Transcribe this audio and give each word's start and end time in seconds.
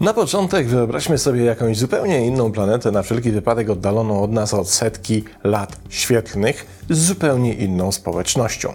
Na 0.00 0.14
początek 0.14 0.66
wyobraźmy 0.66 1.18
sobie 1.18 1.44
jakąś 1.44 1.78
zupełnie 1.78 2.26
inną 2.26 2.52
planetę, 2.52 2.90
na 2.90 3.02
wszelki 3.02 3.30
wypadek 3.30 3.70
oddaloną 3.70 4.22
od 4.22 4.32
nas 4.32 4.54
od 4.54 4.70
setki 4.70 5.24
lat 5.44 5.76
świetlnych, 5.88 6.84
z 6.90 6.98
zupełnie 6.98 7.54
inną 7.54 7.92
społecznością. 7.92 8.72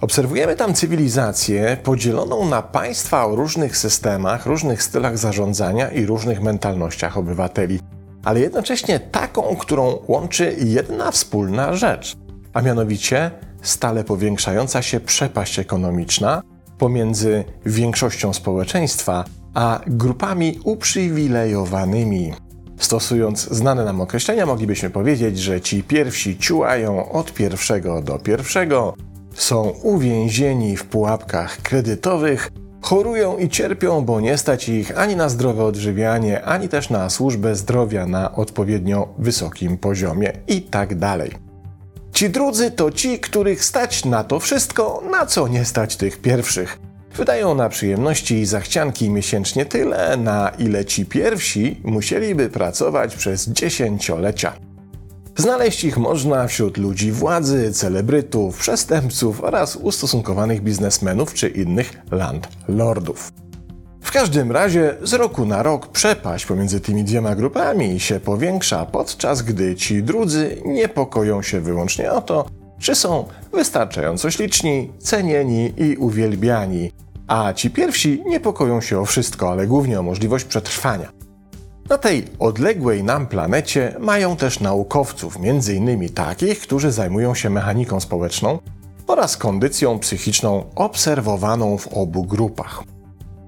Obserwujemy 0.00 0.56
tam 0.56 0.74
cywilizację 0.74 1.76
podzieloną 1.82 2.48
na 2.48 2.62
państwa 2.62 3.26
o 3.26 3.36
różnych 3.36 3.76
systemach, 3.76 4.46
różnych 4.46 4.82
stylach 4.82 5.18
zarządzania 5.18 5.90
i 5.90 6.06
różnych 6.06 6.42
mentalnościach 6.42 7.18
obywateli, 7.18 7.80
ale 8.28 8.40
jednocześnie 8.40 9.00
taką, 9.00 9.56
którą 9.56 9.98
łączy 10.08 10.56
jedna 10.58 11.10
wspólna 11.10 11.74
rzecz, 11.74 12.16
a 12.52 12.62
mianowicie 12.62 13.30
stale 13.62 14.04
powiększająca 14.04 14.82
się 14.82 15.00
przepaść 15.00 15.58
ekonomiczna 15.58 16.42
pomiędzy 16.78 17.44
większością 17.66 18.32
społeczeństwa 18.32 19.24
a 19.54 19.80
grupami 19.86 20.58
uprzywilejowanymi. 20.64 22.32
Stosując 22.78 23.40
znane 23.40 23.84
nam 23.84 24.00
określenia, 24.00 24.46
moglibyśmy 24.46 24.90
powiedzieć, 24.90 25.38
że 25.38 25.60
ci 25.60 25.82
pierwsi 25.82 26.38
ciułają 26.38 27.12
od 27.12 27.32
pierwszego 27.32 28.02
do 28.02 28.18
pierwszego, 28.18 28.94
są 29.34 29.62
uwięzieni 29.82 30.76
w 30.76 30.84
pułapkach 30.84 31.56
kredytowych, 31.56 32.50
chorują 32.80 33.38
i 33.38 33.48
cierpią, 33.48 34.04
bo 34.04 34.20
nie 34.20 34.38
stać 34.38 34.68
ich 34.68 34.98
ani 34.98 35.16
na 35.16 35.28
zdrowe 35.28 35.64
odżywianie, 35.64 36.44
ani 36.44 36.68
też 36.68 36.90
na 36.90 37.10
służbę 37.10 37.54
zdrowia 37.56 38.06
na 38.06 38.34
odpowiednio 38.34 39.08
wysokim 39.18 39.78
poziomie 39.78 40.32
i 40.48 40.62
tak 40.62 40.94
dalej. 40.94 41.32
Ci 42.12 42.30
drudzy 42.30 42.70
to 42.70 42.90
ci, 42.90 43.18
których 43.18 43.64
stać 43.64 44.04
na 44.04 44.24
to 44.24 44.40
wszystko, 44.40 45.02
na 45.10 45.26
co 45.26 45.48
nie 45.48 45.64
stać 45.64 45.96
tych 45.96 46.20
pierwszych. 46.20 46.78
Wydają 47.16 47.54
na 47.54 47.68
przyjemności 47.68 48.34
i 48.34 48.46
zachcianki 48.46 49.10
miesięcznie 49.10 49.66
tyle, 49.66 50.16
na 50.16 50.52
ile 50.58 50.84
ci 50.84 51.06
pierwsi 51.06 51.80
musieliby 51.84 52.50
pracować 52.50 53.16
przez 53.16 53.48
dziesięciolecia. 53.48 54.67
Znaleźć 55.38 55.84
ich 55.84 55.98
można 55.98 56.46
wśród 56.46 56.76
ludzi 56.76 57.12
władzy, 57.12 57.72
celebrytów, 57.72 58.58
przestępców 58.58 59.44
oraz 59.44 59.76
ustosunkowanych 59.76 60.62
biznesmenów 60.62 61.34
czy 61.34 61.48
innych 61.48 61.92
landlordów. 62.10 63.32
W 64.00 64.12
każdym 64.12 64.52
razie 64.52 64.94
z 65.02 65.12
roku 65.12 65.46
na 65.46 65.62
rok 65.62 65.86
przepaść 65.86 66.46
pomiędzy 66.46 66.80
tymi 66.80 67.04
dwiema 67.04 67.34
grupami 67.34 68.00
się 68.00 68.20
powiększa, 68.20 68.86
podczas 68.86 69.42
gdy 69.42 69.76
ci 69.76 70.02
drudzy 70.02 70.62
niepokoją 70.64 71.42
się 71.42 71.60
wyłącznie 71.60 72.12
o 72.12 72.22
to, 72.22 72.46
czy 72.78 72.94
są 72.94 73.24
wystarczająco 73.52 74.30
śliczni, 74.30 74.92
cenieni 74.98 75.72
i 75.76 75.96
uwielbiani, 75.96 76.92
a 77.26 77.52
ci 77.52 77.70
pierwsi 77.70 78.22
niepokoją 78.26 78.80
się 78.80 79.00
o 79.00 79.04
wszystko, 79.04 79.50
ale 79.50 79.66
głównie 79.66 80.00
o 80.00 80.02
możliwość 80.02 80.44
przetrwania. 80.44 81.17
Na 81.88 81.98
tej 81.98 82.24
odległej 82.38 83.04
nam 83.04 83.26
planecie 83.26 83.94
mają 83.98 84.36
też 84.36 84.60
naukowców, 84.60 85.36
m.in. 85.42 86.08
takich, 86.08 86.60
którzy 86.60 86.92
zajmują 86.92 87.34
się 87.34 87.50
mechaniką 87.50 88.00
społeczną 88.00 88.58
oraz 89.06 89.36
kondycją 89.36 89.98
psychiczną 89.98 90.64
obserwowaną 90.74 91.78
w 91.78 91.88
obu 91.88 92.24
grupach. 92.24 92.82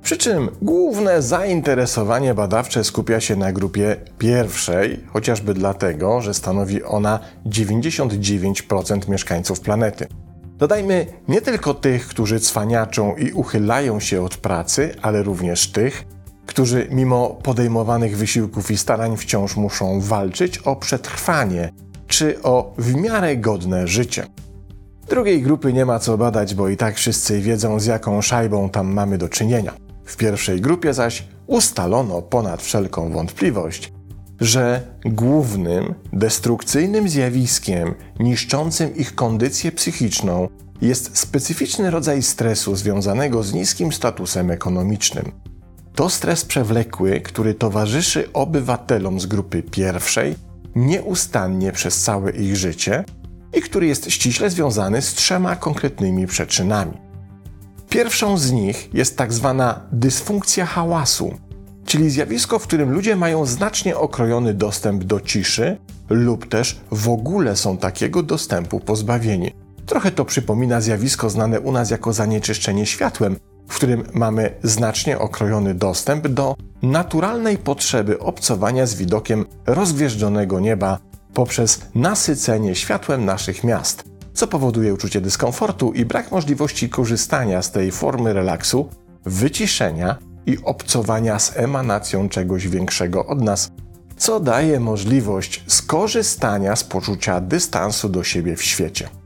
Przy 0.03 0.17
czym 0.17 0.49
główne 0.63 1.23
zainteresowanie 1.23 2.35
badawcze 2.35 2.85
skupia 2.85 3.21
się 3.21 3.37
na 3.37 3.53
grupie 3.53 3.97
pierwszej, 4.19 5.05
chociażby 5.13 5.55
dlatego, 5.55 6.21
że 6.21 6.35
stanowi 6.35 6.85
ona 6.85 7.21
99% 7.47 9.09
mieszkańców 9.09 9.61
planety. 9.61 10.07
Dodajmy 10.59 11.07
nie 11.29 11.41
tylko 11.41 11.75
tych, 11.75 12.07
którzy 12.07 12.41
cwaniaczą 12.41 13.17
i 13.17 13.33
uchylają 13.33 14.01
się 14.01 14.23
od 14.23 14.37
pracy, 14.37 14.95
ale 15.03 15.23
również 15.23 15.73
tych, 15.73 16.05
którzy 16.51 16.87
mimo 16.91 17.29
podejmowanych 17.43 18.17
wysiłków 18.17 18.71
i 18.71 18.79
starań 18.79 19.17
wciąż 19.17 19.57
muszą 19.57 20.01
walczyć 20.01 20.59
o 20.59 20.77
przetrwanie 20.77 21.73
czy 22.07 22.43
o 22.43 22.75
w 22.79 22.95
miarę 22.95 23.37
godne 23.37 23.87
życie. 23.87 24.27
Drugiej 25.09 25.43
grupy 25.43 25.73
nie 25.73 25.87
ma 25.87 25.99
co 25.99 26.19
badać, 26.19 26.55
bo 26.55 26.69
i 26.69 26.77
tak 26.77 26.97
wszyscy 26.97 27.41
wiedzą, 27.41 27.81
z 27.81 27.87
jaką 27.87 28.23
szajbą 28.23 28.71
tam 28.71 28.93
mamy 28.93 29.19
do 29.19 29.29
czynienia. 29.29 29.73
W 30.05 30.17
pierwszej 30.17 30.61
grupie 30.61 30.95
zaś 30.95 31.25
ustalono 31.47 32.23
ponad 32.23 32.63
wszelką 32.63 33.13
wątpliwość, 33.13 33.93
że 34.41 34.81
głównym 35.05 35.95
destrukcyjnym 36.13 37.09
zjawiskiem 37.09 37.95
niszczącym 38.21 38.97
ich 38.97 39.15
kondycję 39.15 39.73
psychiczną 39.73 40.49
jest 40.83 41.19
specyficzny 41.19 41.91
rodzaj 41.91 42.23
stresu 42.23 42.77
związanego 42.77 43.43
z 43.43 43.53
niskim 43.53 43.93
statusem 43.93 44.51
ekonomicznym. 44.51 45.33
To 46.01 46.11
stres 46.11 46.45
przewlekły, 46.45 47.21
który 47.21 47.55
towarzyszy 47.55 48.33
obywatelom 48.33 49.21
z 49.21 49.27
grupy 49.27 49.63
pierwszej 49.63 50.35
nieustannie 50.75 51.73
przez 51.73 52.03
całe 52.03 52.31
ich 52.31 52.57
życie 52.57 53.05
i 53.55 53.61
który 53.61 53.87
jest 53.87 54.11
ściśle 54.11 54.51
związany 54.51 55.03
z 55.03 55.15
trzema 55.15 55.57
konkretnymi 55.57 56.27
przyczynami. 56.27 56.93
Pierwszą 57.89 58.39
z 58.39 58.53
nich 58.53 58.95
jest 58.95 59.17
tak 59.17 59.33
zwana 59.33 59.81
dysfunkcja 59.93 60.67
hałasu, 60.67 61.35
czyli 61.87 62.11
zjawisko, 62.11 62.59
w 62.59 62.67
którym 62.67 62.91
ludzie 62.91 63.17
mają 63.17 63.47
znacznie 63.47 63.97
okrojony 63.97 64.55
dostęp 64.55 65.05
do 65.05 65.21
ciszy 65.21 65.79
lub 66.11 66.49
też 66.49 66.81
w 66.91 67.09
ogóle 67.09 67.57
są 67.57 67.77
takiego 67.77 68.23
dostępu 68.23 68.81
pozbawieni. 68.81 69.53
Trochę 69.87 70.11
to 70.11 70.25
przypomina 70.25 70.81
zjawisko 70.81 71.31
znane 71.31 71.61
u 71.61 71.73
nas 71.73 71.91
jako 71.91 72.13
zanieczyszczenie 72.13 72.87
światłem, 72.87 73.37
w 73.71 73.77
którym 73.77 74.05
mamy 74.15 74.55
znacznie 74.63 75.19
okrojony 75.19 75.75
dostęp 75.75 76.29
do 76.29 76.57
naturalnej 76.83 77.59
potrzeby 77.59 78.19
obcowania 78.19 78.87
z 78.87 78.95
widokiem 78.95 79.47
rozgwieżdżonego 79.67 80.61
nieba 80.61 80.99
poprzez 81.35 81.81
nasycenie 81.95 82.75
światłem 82.75 83.25
naszych 83.25 83.65
miast, 83.65 84.05
co 84.35 84.47
powoduje 84.47 84.95
uczucie 84.95 85.21
dyskomfortu 85.21 85.93
i 85.93 86.05
brak 86.05 86.31
możliwości 86.31 86.89
korzystania 86.89 87.63
z 87.63 87.71
tej 87.71 87.91
formy 87.91 88.33
relaksu, 88.33 88.89
wyciszenia 89.25 90.17
i 90.47 90.59
obcowania 90.65 91.39
z 91.39 91.57
emanacją 91.57 92.29
czegoś 92.29 92.69
większego 92.69 93.27
od 93.27 93.41
nas, 93.41 93.71
co 94.17 94.41
daje 94.41 94.81
możliwość 94.81 95.65
skorzystania 95.67 96.77
z 96.77 96.85
poczucia 96.85 97.41
dystansu 97.41 98.09
do 98.09 98.25
siebie 98.25 98.57
w 98.57 98.63
świecie. 98.63 99.20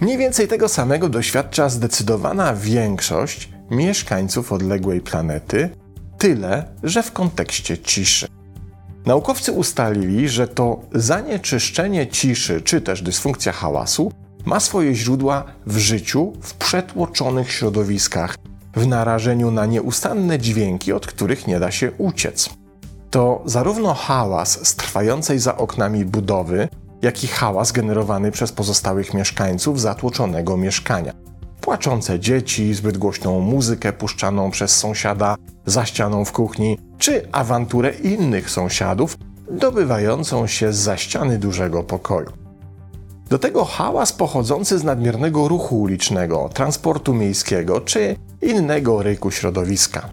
Mniej 0.00 0.18
więcej 0.18 0.48
tego 0.48 0.68
samego 0.68 1.08
doświadcza 1.08 1.68
zdecydowana 1.68 2.54
większość 2.54 3.48
mieszkańców 3.70 4.52
odległej 4.52 5.00
planety, 5.00 5.70
tyle 6.18 6.64
że 6.82 7.02
w 7.02 7.12
kontekście 7.12 7.78
ciszy. 7.78 8.26
Naukowcy 9.06 9.52
ustalili, 9.52 10.28
że 10.28 10.48
to 10.48 10.80
zanieczyszczenie 10.92 12.06
ciszy 12.06 12.60
czy 12.60 12.80
też 12.80 13.02
dysfunkcja 13.02 13.52
hałasu 13.52 14.12
ma 14.44 14.60
swoje 14.60 14.94
źródła 14.94 15.44
w 15.66 15.76
życiu 15.76 16.32
w 16.40 16.54
przetłoczonych 16.54 17.52
środowiskach, 17.52 18.36
w 18.76 18.86
narażeniu 18.86 19.50
na 19.50 19.66
nieustanne 19.66 20.38
dźwięki, 20.38 20.92
od 20.92 21.06
których 21.06 21.46
nie 21.46 21.60
da 21.60 21.70
się 21.70 21.92
uciec. 21.98 22.50
To 23.10 23.42
zarówno 23.44 23.94
hałas 23.94 24.66
z 24.68 24.76
trwającej 24.76 25.38
za 25.38 25.56
oknami 25.56 26.04
budowy, 26.04 26.68
jak 27.02 27.24
i 27.24 27.26
hałas 27.26 27.72
generowany 27.72 28.30
przez 28.30 28.52
pozostałych 28.52 29.14
mieszkańców 29.14 29.80
zatłoczonego 29.80 30.56
mieszkania. 30.56 31.12
Płaczące 31.60 32.20
dzieci, 32.20 32.74
zbyt 32.74 32.98
głośną 32.98 33.40
muzykę 33.40 33.92
puszczaną 33.92 34.50
przez 34.50 34.76
sąsiada 34.76 35.36
za 35.66 35.86
ścianą 35.86 36.24
w 36.24 36.32
kuchni, 36.32 36.78
czy 36.98 37.28
awanturę 37.32 37.90
innych 37.90 38.50
sąsiadów 38.50 39.16
dobywającą 39.50 40.46
się 40.46 40.72
za 40.72 40.96
ściany 40.96 41.38
dużego 41.38 41.82
pokoju. 41.82 42.32
Do 43.28 43.38
tego 43.38 43.64
hałas 43.64 44.12
pochodzący 44.12 44.78
z 44.78 44.84
nadmiernego 44.84 45.48
ruchu 45.48 45.80
ulicznego, 45.80 46.50
transportu 46.54 47.14
miejskiego 47.14 47.80
czy 47.80 48.16
innego 48.42 49.02
ryku 49.02 49.30
środowiska. 49.30 50.08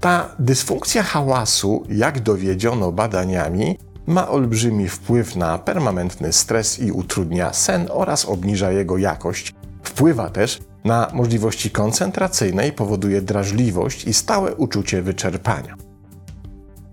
Ta 0.00 0.28
dysfunkcja 0.38 1.02
hałasu, 1.02 1.84
jak 1.88 2.20
dowiedziono 2.20 2.92
badaniami, 2.92 3.78
ma 4.06 4.28
olbrzymi 4.28 4.88
wpływ 4.88 5.36
na 5.36 5.58
permanentny 5.58 6.32
stres 6.32 6.78
i 6.78 6.92
utrudnia 6.92 7.52
sen 7.52 7.88
oraz 7.90 8.24
obniża 8.24 8.72
jego 8.72 8.98
jakość. 8.98 9.54
Wpływa 9.82 10.30
też 10.30 10.60
na 10.84 11.10
możliwości 11.12 11.70
koncentracyjne 11.70 12.68
i 12.68 12.72
powoduje 12.72 13.22
drażliwość 13.22 14.04
i 14.04 14.14
stałe 14.14 14.54
uczucie 14.54 15.02
wyczerpania. 15.02 15.76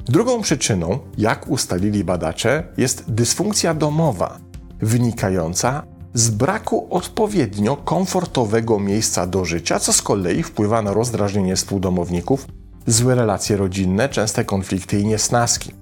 Drugą 0.05 0.41
przyczyną, 0.41 0.99
jak 1.17 1.47
ustalili 1.47 2.03
badacze, 2.03 2.63
jest 2.77 3.11
dysfunkcja 3.11 3.73
domowa, 3.73 4.39
wynikająca 4.81 5.83
z 6.13 6.29
braku 6.29 6.87
odpowiednio 6.89 7.77
komfortowego 7.77 8.79
miejsca 8.79 9.27
do 9.27 9.45
życia, 9.45 9.79
co 9.79 9.93
z 9.93 10.01
kolei 10.01 10.43
wpływa 10.43 10.81
na 10.81 10.93
rozdrażnienie 10.93 11.55
współdomowników, 11.55 12.47
złe 12.87 13.15
relacje 13.15 13.57
rodzinne, 13.57 14.09
częste 14.09 14.45
konflikty 14.45 14.99
i 14.99 15.05
niesnaski. 15.05 15.80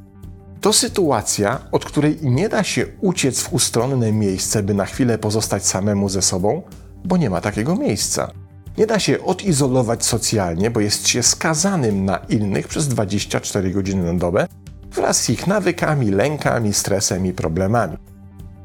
To 0.62 0.74
sytuacja, 0.74 1.60
od 1.72 1.86
której 1.86 2.18
nie 2.22 2.50
da 2.50 2.64
się 2.64 2.86
uciec 3.02 3.40
w 3.42 3.54
ustronne 3.54 4.12
miejsce, 4.12 4.64
by 4.64 4.74
na 4.74 4.86
chwilę 4.86 5.18
pozostać 5.18 5.66
samemu 5.66 6.10
ze 6.10 6.22
sobą, 6.22 6.62
bo 7.06 7.18
nie 7.18 7.30
ma 7.30 7.42
takiego 7.42 7.76
miejsca. 7.76 8.32
Nie 8.78 8.88
da 8.88 9.00
się 9.00 9.24
odizolować 9.24 10.06
socjalnie, 10.06 10.72
bo 10.72 10.80
jest 10.80 11.08
się 11.08 11.24
skazanym 11.24 12.06
na 12.06 12.18
innych 12.18 12.68
przez 12.68 12.88
24 12.88 13.72
godziny 13.72 14.14
na 14.14 14.20
dobę 14.20 14.48
wraz 14.92 15.22
z 15.22 15.30
ich 15.30 15.48
nawykami, 15.48 16.12
lękami, 16.12 16.74
stresem 16.74 17.26
i 17.26 17.34
problemami. 17.34 17.98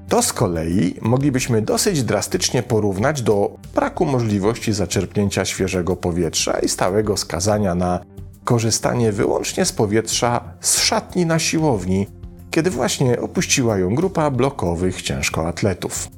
To 0.08 0.23
z 0.23 0.32
kolei 0.32 0.94
moglibyśmy 1.02 1.62
dosyć 1.62 2.02
drastycznie 2.02 2.62
porównać 2.62 3.23
do 3.23 3.56
braku 3.75 4.06
możliwości 4.06 4.73
zaczerpnięcia 4.73 5.44
świeżego 5.44 5.96
powietrza 5.96 6.58
i 6.58 6.69
stałego 6.69 7.17
skazania 7.17 7.75
na 7.75 8.00
korzystanie 8.44 9.12
wyłącznie 9.12 9.64
z 9.64 9.73
powietrza 9.73 10.41
z 10.61 10.79
szatni 10.79 11.26
na 11.26 11.38
siłowni, 11.38 12.06
kiedy 12.50 12.70
właśnie 12.70 13.20
opuściła 13.20 13.79
ją 13.79 13.94
grupa 13.94 14.31
blokowych 14.31 15.02
ciężkoatletów. 15.02 16.08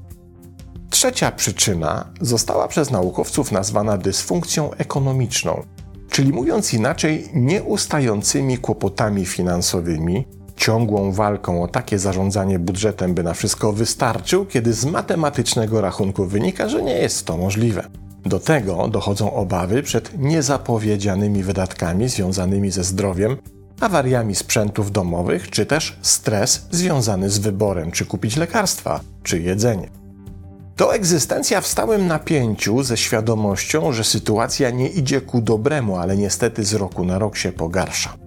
Trzecia 0.90 1.32
przyczyna 1.32 2.04
została 2.20 2.68
przez 2.68 2.90
naukowców 2.90 3.52
nazwana 3.52 3.98
dysfunkcją 3.98 4.74
ekonomiczną, 4.74 5.62
czyli 6.10 6.32
mówiąc 6.32 6.74
inaczej, 6.74 7.28
nieustającymi 7.34 8.58
kłopotami 8.58 9.26
finansowymi, 9.26 10.26
ciągłą 10.56 11.12
walką 11.12 11.62
o 11.62 11.68
takie 11.68 11.98
zarządzanie 11.98 12.58
budżetem, 12.58 13.14
by 13.14 13.22
na 13.22 13.34
wszystko 13.34 13.72
wystarczył, 13.72 14.46
kiedy 14.46 14.72
z 14.72 14.84
matematycznego 14.84 15.80
rachunku 15.80 16.26
wynika, 16.26 16.68
że 16.68 16.82
nie 16.82 16.94
jest 16.94 17.26
to 17.26 17.36
możliwe. 17.36 18.05
Do 18.26 18.40
tego 18.40 18.88
dochodzą 18.88 19.32
obawy 19.32 19.82
przed 19.82 20.18
niezapowiedzianymi 20.18 21.42
wydatkami 21.42 22.08
związanymi 22.08 22.70
ze 22.70 22.84
zdrowiem, 22.84 23.36
awariami 23.80 24.34
sprzętów 24.34 24.92
domowych, 24.92 25.50
czy 25.50 25.66
też 25.66 25.98
stres 26.02 26.66
związany 26.70 27.30
z 27.30 27.38
wyborem, 27.38 27.90
czy 27.90 28.06
kupić 28.06 28.36
lekarstwa, 28.36 29.00
czy 29.22 29.40
jedzenie. 29.40 29.88
To 30.76 30.94
egzystencja 30.94 31.60
w 31.60 31.66
stałym 31.66 32.06
napięciu 32.06 32.82
ze 32.82 32.96
świadomością, 32.96 33.92
że 33.92 34.04
sytuacja 34.04 34.70
nie 34.70 34.88
idzie 34.88 35.20
ku 35.20 35.40
dobremu, 35.40 35.96
ale 35.96 36.16
niestety 36.16 36.64
z 36.64 36.74
roku 36.74 37.04
na 37.04 37.18
rok 37.18 37.36
się 37.36 37.52
pogarsza. 37.52 38.25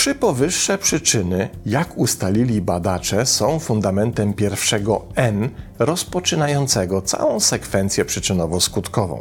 Trzy 0.00 0.14
powyższe 0.14 0.78
przyczyny, 0.78 1.48
jak 1.66 1.98
ustalili 1.98 2.60
badacze, 2.60 3.26
są 3.26 3.58
fundamentem 3.58 4.34
pierwszego 4.34 5.06
N 5.16 5.48
rozpoczynającego 5.78 7.02
całą 7.02 7.40
sekwencję 7.40 8.04
przyczynowo-skutkową. 8.04 9.20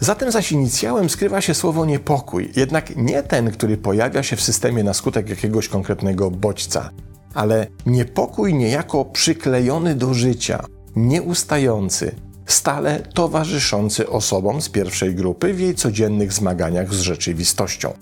Za 0.00 0.14
tym 0.14 0.32
zaś 0.32 0.52
inicjałem 0.52 1.10
skrywa 1.10 1.40
się 1.40 1.54
słowo 1.54 1.86
niepokój, 1.86 2.52
jednak 2.56 2.96
nie 2.96 3.22
ten, 3.22 3.50
który 3.50 3.76
pojawia 3.76 4.22
się 4.22 4.36
w 4.36 4.42
systemie 4.42 4.84
na 4.84 4.94
skutek 4.94 5.28
jakiegoś 5.30 5.68
konkretnego 5.68 6.30
bodźca, 6.30 6.90
ale 7.34 7.66
niepokój 7.86 8.54
niejako 8.54 9.04
przyklejony 9.04 9.94
do 9.94 10.14
życia, 10.14 10.64
nieustający, 10.96 12.14
stale 12.46 13.00
towarzyszący 13.00 14.08
osobom 14.08 14.62
z 14.62 14.68
pierwszej 14.68 15.14
grupy 15.14 15.54
w 15.54 15.60
jej 15.60 15.74
codziennych 15.74 16.32
zmaganiach 16.32 16.94
z 16.94 17.00
rzeczywistością. 17.00 17.92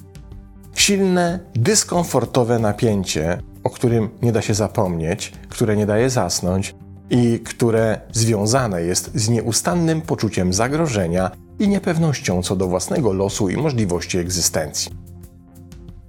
Silne, 0.76 1.38
dyskomfortowe 1.54 2.58
napięcie, 2.58 3.38
o 3.64 3.70
którym 3.70 4.08
nie 4.22 4.32
da 4.32 4.42
się 4.42 4.54
zapomnieć, 4.54 5.32
które 5.48 5.76
nie 5.76 5.86
daje 5.86 6.10
zasnąć 6.10 6.74
i 7.10 7.40
które 7.40 8.00
związane 8.12 8.82
jest 8.82 9.10
z 9.14 9.28
nieustannym 9.28 10.00
poczuciem 10.00 10.52
zagrożenia 10.52 11.30
i 11.58 11.68
niepewnością 11.68 12.42
co 12.42 12.56
do 12.56 12.68
własnego 12.68 13.12
losu 13.12 13.48
i 13.48 13.56
możliwości 13.56 14.18
egzystencji. 14.18 14.92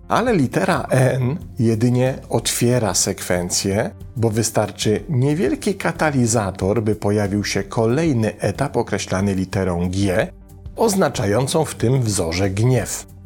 Ale 0.07 0.35
litera 0.35 0.87
N 0.89 1.37
jedynie 1.59 2.13
otwiera 2.29 2.93
sekwencję, 2.93 3.91
bo 4.15 4.29
wystarczy 4.29 5.03
niewielki 5.09 5.75
katalizator, 5.75 6.83
by 6.83 6.95
pojawił 6.95 7.43
się 7.43 7.63
kolejny 7.63 8.39
etap 8.39 8.77
określany 8.77 9.35
literą 9.35 9.89
G, 9.89 10.27
oznaczającą 10.75 11.65
w 11.65 11.75
tym 11.75 12.01
wzorze 12.01 12.49
gniew. 12.49 13.16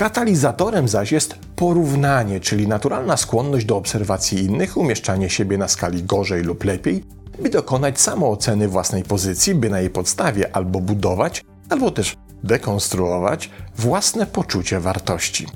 Katalizatorem 0.00 0.88
zaś 0.88 1.12
jest 1.12 1.34
porównanie, 1.56 2.40
czyli 2.40 2.68
naturalna 2.68 3.16
skłonność 3.16 3.66
do 3.66 3.76
obserwacji 3.76 4.44
innych, 4.44 4.76
umieszczanie 4.76 5.30
siebie 5.30 5.58
na 5.58 5.68
skali 5.68 6.02
gorzej 6.02 6.42
lub 6.42 6.64
lepiej, 6.64 7.04
by 7.42 7.50
dokonać 7.50 8.00
samooceny 8.00 8.68
własnej 8.68 9.02
pozycji, 9.02 9.54
by 9.54 9.70
na 9.70 9.80
jej 9.80 9.90
podstawie 9.90 10.56
albo 10.56 10.80
budować, 10.80 11.44
albo 11.68 11.90
też 11.90 12.16
dekonstruować 12.44 13.50
własne 13.76 14.26
poczucie 14.26 14.80
wartości. 14.80 15.46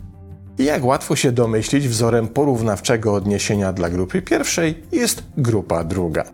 I 0.58 0.64
jak 0.64 0.84
łatwo 0.84 1.16
się 1.16 1.32
domyślić, 1.32 1.88
wzorem 1.88 2.28
porównawczego 2.28 3.14
odniesienia 3.14 3.72
dla 3.72 3.90
grupy 3.90 4.22
pierwszej 4.22 4.82
jest 4.92 5.22
grupa 5.36 5.84
druga. 5.84 6.24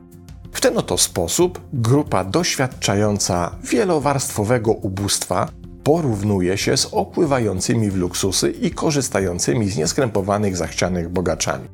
W 0.53 0.61
ten 0.61 0.79
oto 0.79 0.99
sposób 0.99 1.61
grupa 1.73 2.25
doświadczająca 2.25 3.57
wielowarstwowego 3.63 4.73
ubóstwa 4.73 5.49
porównuje 5.85 6.59
się 6.59 6.77
z 6.77 6.89
opływającymi 6.93 7.91
w 7.91 7.97
luksusy 7.97 8.51
i 8.51 8.71
korzystającymi 8.71 9.71
z 9.71 9.77
nieskrępowanych 9.77 10.57
zachcianych 10.57 11.09
bogaczami, 11.09 11.69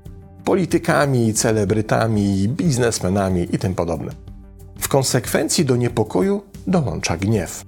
politykami, 0.45 1.35
celebrytami, 1.35 2.49
biznesmenami 2.49 3.49
i 3.53 3.59
tym 3.59 3.75
podobne. 3.75 4.13
W 4.79 4.89
konsekwencji 4.89 5.65
do 5.65 5.77
niepokoju 5.77 6.43
dołącza 6.67 7.17
gniew. 7.17 7.65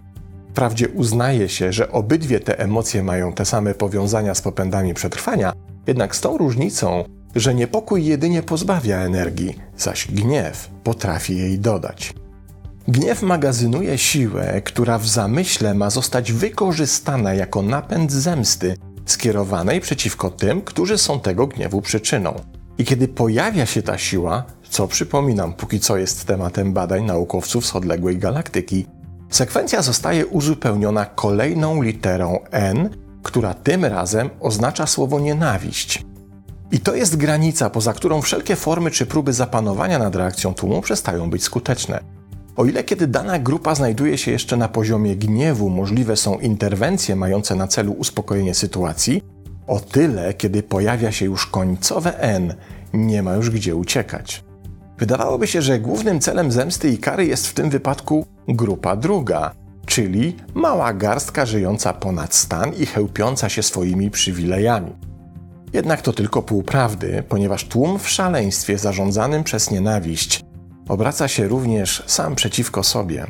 Wprawdzie 0.51 0.89
uznaje 0.89 1.49
się, 1.49 1.73
że 1.73 1.93
obydwie 1.93 2.41
te 2.41 2.59
emocje 2.59 3.03
mają 3.03 3.33
te 3.33 3.45
same 3.45 3.75
powiązania 3.75 4.35
z 4.35 4.43
popędami 4.43 4.95
przetrwania, 4.95 5.53
jednak 5.87 6.17
z 6.17 6.21
tą 6.21 6.39
różnicą, 6.39 7.05
że 7.37 7.55
niepokój 7.55 8.05
jedynie 8.05 8.43
pozbawia 8.43 8.99
energii, 8.99 9.59
zaś 9.77 10.09
gniew 10.13 10.71
potrafi 10.85 11.37
jej 11.37 11.59
dodać. 11.59 12.15
Gniew 12.89 13.23
magazynuje 13.23 13.99
siłę, 13.99 14.63
która 14.65 14.99
w 14.99 15.09
zamyśle 15.09 15.75
ma 15.75 15.91
zostać 15.91 16.33
wykorzystana 16.33 17.35
jako 17.35 17.63
napęd 17.63 18.13
zemsty 18.13 18.77
skierowanej 19.07 19.81
przeciwko 19.81 20.31
tym, 20.31 20.63
którzy 20.63 20.99
są 20.99 21.21
tego 21.21 21.47
gniewu 21.47 21.83
przyczyną. 21.83 22.35
I 22.79 22.85
kiedy 22.85 23.09
pojawia 23.09 23.67
się 23.67 23.83
ta 23.83 23.99
siła, 23.99 24.45
co 24.71 24.89
przypominam, 24.89 25.53
póki 25.55 25.81
co 25.81 25.97
jest 25.97 26.25
tematem 26.25 26.73
badań 26.73 27.05
naukowców 27.05 27.67
z 27.67 27.77
odległej 27.77 28.19
galaktyki, 28.19 28.87
sekwencja 29.31 29.83
zostaje 29.83 30.27
uzupełniona 30.27 31.05
kolejną 31.05 31.83
literą 31.83 32.39
N, 32.51 32.91
która 33.23 33.55
tym 33.55 33.85
razem 33.85 34.31
oznacza 34.41 34.87
słowo 34.87 35.21
nienawiść. 35.21 36.05
I 36.73 36.81
to 36.81 36.95
jest 36.95 37.17
granica, 37.17 37.71
poza 37.71 37.93
którą 37.93 38.23
wszelkie 38.23 38.57
formy 38.57 38.91
czy 38.91 39.07
próby 39.07 39.33
zapanowania 39.33 39.99
nad 39.99 40.17
reakcją 40.17 40.55
tłumu 40.55 40.83
przestają 40.83 41.31
być 41.31 41.45
skuteczne. 41.45 42.18
O 42.59 42.65
ile 42.65 42.85
kiedy 42.85 43.07
dana 43.07 43.39
grupa 43.39 43.75
znajduje 43.75 44.19
się 44.19 44.31
jeszcze 44.31 44.57
na 44.57 44.69
poziomie 44.69 45.17
gniewu, 45.17 45.71
możliwe 45.71 46.17
są 46.17 46.39
interwencje 46.39 47.17
mające 47.17 47.55
na 47.55 47.69
celu 47.69 47.93
uspokojenie 47.93 48.55
sytuacji, 48.55 49.23
o 49.67 49.81
tyle 49.81 50.35
kiedy 50.35 50.63
pojawia 50.63 51.13
się 51.13 51.25
już 51.25 51.47
końcowe 51.47 52.21
N, 52.21 52.55
nie 52.93 53.23
ma 53.23 53.35
już 53.35 53.51
gdzie 53.51 53.77
uciekać. 53.77 54.45
Wydawałoby 54.99 55.47
się, 55.47 55.63
że 55.63 55.79
głównym 55.79 56.21
celem 56.21 56.53
zemsty 56.53 56.89
i 56.89 56.99
kary 56.99 57.27
jest 57.27 57.47
w 57.47 57.55
tym 57.55 57.71
wypadku 57.71 58.27
grupa 58.49 58.97
druga, 58.97 59.55
czyli 59.87 60.37
mała 60.55 60.93
garstka 60.93 61.47
żyjąca 61.47 61.93
ponad 61.93 62.35
stan 62.35 62.73
i 62.75 62.87
chełpiąca 62.87 63.49
się 63.49 63.63
swoimi 63.63 64.11
przywilejami. 64.11 64.93
Jednak 65.73 66.03
to 66.03 66.13
tylko 66.13 66.43
półprawdy, 66.43 67.23
ponieważ 67.29 67.65
tłum 67.65 67.99
w 67.99 68.09
szaleństwie 68.09 68.79
zarządzanym 68.79 69.45
przez 69.45 69.71
nienawiść 69.71 70.48
obraca 70.89 71.29
się 71.29 71.49
również 71.49 72.03
sam 72.07 72.35
przeciwko 72.35 72.83
sobie. 72.83 73.27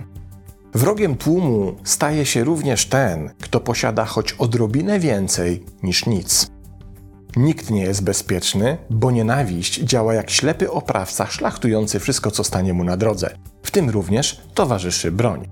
Wrogiem 0.75 1.17
tłumu 1.17 1.77
staje 1.85 2.27
się 2.27 2.45
również 2.45 2.87
ten, 2.87 3.31
kto 3.41 3.61
posiada 3.61 4.05
choć 4.05 4.33
odrobinę 4.33 5.00
więcej 5.00 5.65
niż 5.83 6.07
nic. 6.07 6.50
Nikt 7.37 7.71
nie 7.71 7.83
jest 7.83 8.05
bezpieczny, 8.05 8.79
bo 8.91 9.11
nienawiść 9.11 9.81
działa 9.81 10.15
jak 10.15 10.31
ślepy 10.31 10.71
oprawca 10.71 11.27
szlachtujący 11.27 12.00
wszystko, 12.00 12.31
co 12.31 12.45
stanie 12.45 12.75
mu 12.75 12.85
na 12.85 12.97
drodze. 12.97 13.31
W 13.62 13.71
tym 13.71 13.91
również 13.91 14.41
towarzyszy 14.55 15.12
broń. 15.12 15.49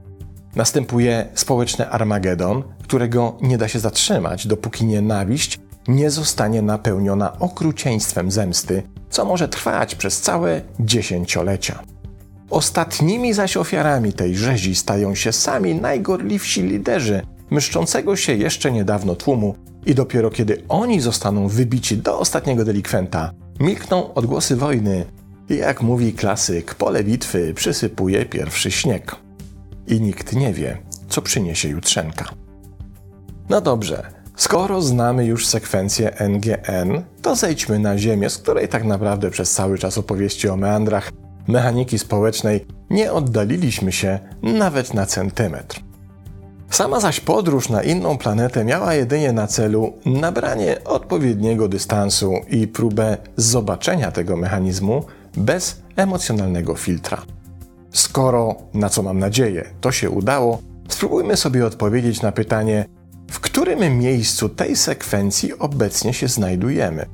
Następuje 0.57 1.29
społeczny 1.35 1.91
Armagedon, 1.91 2.63
którego 2.83 3.39
nie 3.41 3.59
da 3.59 3.69
się 3.69 3.79
zatrzymać, 3.79 4.47
dopóki 4.47 4.85
nienawiść 4.85 5.59
nie 5.89 6.11
zostanie 6.11 6.63
napełniona 6.63 7.39
okrucieństwem 7.39 8.31
zemsty, 8.31 8.83
co 9.11 9.25
może 9.25 9.49
trwać 9.49 9.95
przez 9.95 10.21
całe 10.21 10.61
dziesięciolecia. 10.81 11.83
Ostatnimi 12.51 13.33
zaś 13.33 13.57
ofiarami 13.57 14.13
tej 14.13 14.37
rzezi 14.37 14.75
stają 14.75 15.15
się 15.15 15.33
sami 15.33 15.75
najgorliwsi 15.75 16.63
liderzy 16.63 17.23
myszczącego 17.51 18.17
się 18.17 18.35
jeszcze 18.35 18.73
niedawno 18.73 19.15
tłumu 19.15 19.55
i 19.87 19.95
dopiero 19.95 20.31
kiedy 20.31 20.63
oni 20.69 21.01
zostaną 21.01 21.49
wybici 21.49 21.97
do 21.97 22.19
ostatniego 22.19 22.65
delikwenta, 22.65 23.33
milkną 23.61 24.15
odgłosy 24.15 24.57
wojny 24.57 25.05
i 25.51 25.57
jak 25.57 25.83
mówi 25.83 26.13
klasyk, 26.13 26.75
pole 26.75 27.05
bitwy 27.05 27.55
przysypuje 27.55 28.25
pierwszy 28.25 28.71
śnieg. 28.71 29.17
I 29.87 30.01
nikt 30.01 30.33
nie 30.33 30.53
wie, 30.53 30.79
co 31.09 31.23
przyniesie 31.23 31.69
jutrzenka. 31.69 32.25
No 33.49 33.61
dobrze, 33.61 34.17
Skoro 34.37 34.83
znamy 34.83 35.27
już 35.27 35.47
sekwencję 35.47 36.11
NGN, 36.29 37.03
to 37.23 37.37
zejdźmy 37.37 37.79
na 37.79 37.99
ziemię, 37.99 38.31
z 38.31 38.39
której 38.39 38.69
tak 38.69 38.85
naprawdę 38.85 39.31
przez 39.31 39.53
cały 39.53 39.79
czas 39.79 39.99
opowieści 39.99 40.49
o 40.49 40.57
meandrach 40.57 41.13
mechaniki 41.49 41.99
społecznej 41.99 42.67
nie 42.91 43.13
oddaliliśmy 43.13 43.93
się 43.93 44.19
nawet 44.43 44.95
na 44.95 45.07
centymetr. 45.07 45.81
Sama 46.71 47.01
zaś 47.01 47.21
podróż 47.21 47.69
na 47.69 47.83
inną 47.83 48.19
planetę 48.19 48.65
miała 48.65 48.95
jedynie 48.95 49.33
na 49.33 49.47
celu 49.47 49.93
nabranie 50.07 50.85
odpowiedniego 50.85 51.69
dystansu 51.69 52.33
i 52.51 52.69
próbę 52.69 53.17
zobaczenia 53.37 54.11
tego 54.11 54.37
mechanizmu 54.37 55.05
bez 55.37 55.83
emocjonalnego 55.97 56.75
filtra. 56.75 57.23
Skoro, 57.91 58.55
na 58.75 58.89
co 58.89 59.03
mam 59.03 59.19
nadzieję, 59.19 59.65
to 59.81 59.93
się 59.93 60.11
udało, 60.11 60.59
spróbujmy 60.89 61.37
sobie 61.37 61.67
odpowiedzieć 61.67 62.23
na 62.23 62.33
pytanie, 62.33 62.85
w 63.31 63.41
którym 63.41 63.99
miejscu 63.99 64.49
tej 64.49 64.77
sekwencji 64.77 65.59
obecnie 65.59 66.15
się 66.15 66.29
znajdujemy. 66.29 67.07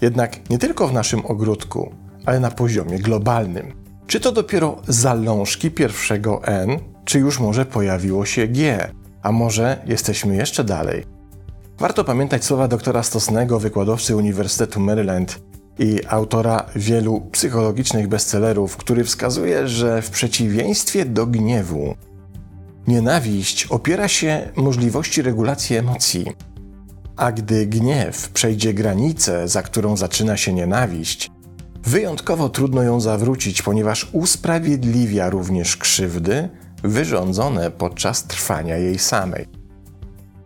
Jednak 0.00 0.50
nie 0.50 0.58
tylko 0.58 0.88
w 0.88 0.92
naszym 0.92 1.26
ogródku, 1.26 1.94
ale 2.26 2.40
na 2.40 2.50
poziomie 2.50 2.98
globalnym. 2.98 3.72
Czy 4.06 4.20
to 4.20 4.32
dopiero 4.32 4.82
zalążki 4.88 5.70
pierwszego 5.70 6.44
N, 6.44 6.78
czy 7.04 7.18
już 7.18 7.40
może 7.40 7.66
pojawiło 7.66 8.26
się 8.26 8.48
G, 8.48 8.88
a 9.22 9.32
może 9.32 9.82
jesteśmy 9.86 10.36
jeszcze 10.36 10.64
dalej? 10.64 11.04
Warto 11.78 12.04
pamiętać 12.04 12.44
słowa 12.44 12.68
doktora 12.68 13.02
Stosnego, 13.02 13.60
wykładowcy 13.60 14.16
Uniwersytetu 14.16 14.80
Maryland 14.80 15.40
i 15.78 16.00
autora 16.08 16.66
wielu 16.76 17.20
psychologicznych 17.20 18.08
bestsellerów, 18.08 18.76
który 18.76 19.04
wskazuje, 19.04 19.68
że 19.68 20.02
w 20.02 20.10
przeciwieństwie 20.10 21.04
do 21.04 21.26
gniewu, 21.26 21.94
nienawiść 22.86 23.66
opiera 23.66 24.08
się 24.08 24.48
możliwości 24.56 25.22
regulacji 25.22 25.76
emocji. 25.76 26.26
A 27.16 27.32
gdy 27.32 27.66
gniew 27.66 28.28
przejdzie 28.28 28.74
granicę, 28.74 29.48
za 29.48 29.62
którą 29.62 29.96
zaczyna 29.96 30.36
się 30.36 30.52
nienawiść, 30.52 31.30
wyjątkowo 31.86 32.48
trudno 32.48 32.82
ją 32.82 33.00
zawrócić, 33.00 33.62
ponieważ 33.62 34.08
usprawiedliwia 34.12 35.30
również 35.30 35.76
krzywdy 35.76 36.48
wyrządzone 36.84 37.70
podczas 37.70 38.24
trwania 38.24 38.76
jej 38.76 38.98
samej. 38.98 39.46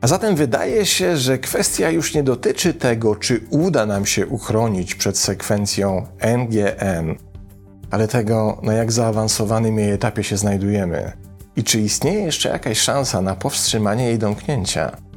A 0.00 0.06
zatem 0.06 0.36
wydaje 0.36 0.86
się, 0.86 1.16
że 1.16 1.38
kwestia 1.38 1.90
już 1.90 2.14
nie 2.14 2.22
dotyczy 2.22 2.74
tego, 2.74 3.16
czy 3.16 3.40
uda 3.50 3.86
nam 3.86 4.06
się 4.06 4.26
uchronić 4.26 4.94
przed 4.94 5.18
sekwencją 5.18 6.06
NGN, 6.20 7.14
ale 7.90 8.08
tego, 8.08 8.60
na 8.62 8.72
jak 8.72 8.92
zaawansowanym 8.92 9.78
jej 9.78 9.90
etapie 9.90 10.24
się 10.24 10.36
znajdujemy 10.36 11.12
i 11.56 11.64
czy 11.64 11.80
istnieje 11.80 12.20
jeszcze 12.20 12.48
jakaś 12.48 12.78
szansa 12.78 13.22
na 13.22 13.36
powstrzymanie 13.36 14.04
jej 14.04 14.18
domknięcia. 14.18 15.07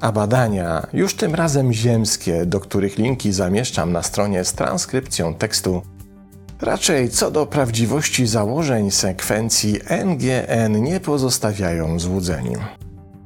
A 0.00 0.12
badania, 0.12 0.86
już 0.92 1.14
tym 1.14 1.34
razem 1.34 1.72
ziemskie, 1.72 2.46
do 2.46 2.60
których 2.60 2.98
linki 2.98 3.32
zamieszczam 3.32 3.92
na 3.92 4.02
stronie 4.02 4.44
z 4.44 4.52
transkrypcją 4.52 5.34
tekstu, 5.34 5.82
raczej 6.60 7.10
co 7.10 7.30
do 7.30 7.46
prawdziwości 7.46 8.26
założeń 8.26 8.90
sekwencji 8.90 9.78
NGN 10.04 10.82
nie 10.82 11.00
pozostawiają 11.00 11.98
złudzeń. 11.98 12.56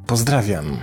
Pozdrawiam. 0.07 0.77